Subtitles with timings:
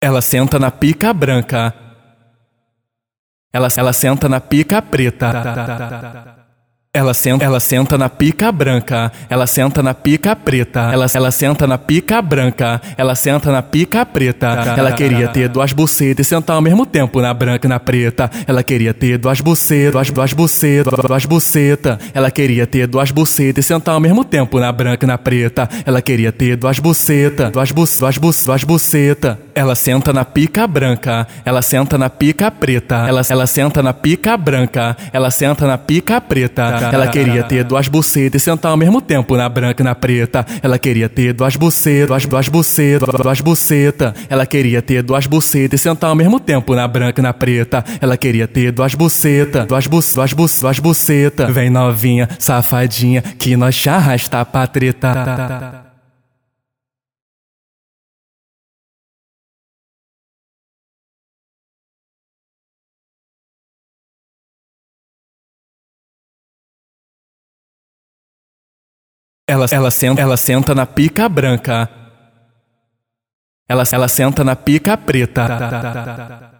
[0.00, 1.74] Ela senta na pica branca.
[3.52, 5.32] Ela, ela senta na pica preta.
[6.96, 11.66] Ela senta, ela senta na pica branca, ela senta na pica preta, ela, ela senta
[11.66, 14.74] na pica branca, ela senta na pica preta.
[14.78, 18.30] Ela queria ter duas bucetas e sentar ao mesmo tempo na branca e na preta.
[18.46, 21.98] Ela queria ter duas bucetas, duas, bucetas, duas bucetas.
[22.14, 25.68] Ela queria ter duas bucetas e sentar ao mesmo tempo na branca e na preta.
[25.84, 29.36] Ela queria ter duas bucetas, duas bucetas, duas, bu, duas bucetas.
[29.54, 34.34] Ela senta na pica branca, ela senta na pica preta, ela, ela senta na pica
[34.36, 36.85] branca, ela senta na pica preta.
[36.94, 40.44] Ela queria ter duas bucetas e sentar ao mesmo tempo na branca e na preta.
[40.62, 44.12] Ela queria ter duas bucetas, duas, duas bucetas, duas bucetas.
[44.28, 47.84] Ela queria ter duas bucetas e sentar ao mesmo tempo na branca e na preta.
[48.00, 51.52] Ela queria ter duas bucetas, duas bu, duas bu, duas bucetas.
[51.52, 55.85] Vem novinha, safadinha, que nós te arrasta pra treta.
[69.48, 71.88] Ela, ela, senta, ela senta na pica branca.
[73.68, 76.55] Ela, ela senta na pica preta.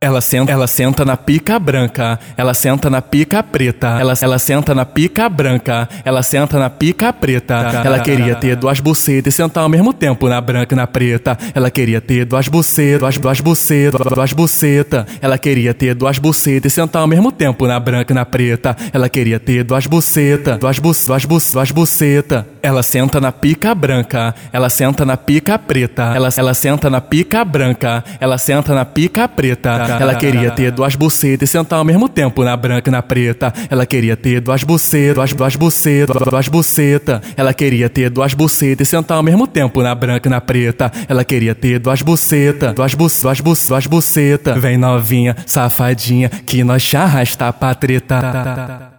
[0.00, 4.72] Ela senta, ela senta na pica branca, ela senta na pica preta, ela, ela senta
[4.72, 7.82] na pica branca, ela senta na pica preta.
[7.84, 11.36] Ela queria ter duas bucetas e sentar ao mesmo tempo na branca e na preta.
[11.52, 15.04] Ela queria ter duas bucetas, duas, duas bucetas, duas bucetas.
[15.20, 18.76] Ela queria ter duas bucetas e sentar ao mesmo tempo na branca e na preta.
[18.92, 22.44] Ela queria ter duas bucetas, duas, bu, duas, bu, duas bucetas.
[22.68, 27.42] Ela senta na pica branca, ela senta na pica preta, ela, ela senta na pica
[27.42, 29.70] branca, ela senta na pica preta.
[29.98, 33.54] Ela queria ter duas bucetas e sentar ao mesmo tempo na branca e na preta.
[33.70, 37.22] Ela queria ter duas bucetas, duas, duas bucetas, duas bucetas.
[37.38, 40.92] Ela queria ter duas bucetas e sentar ao mesmo tempo na branca e na preta.
[41.08, 44.60] Ela queria ter duas bucetas, duas, bu, duas, bu, duas bucetas.
[44.60, 48.97] Vem novinha, safadinha, que nós te arrasta pra treta.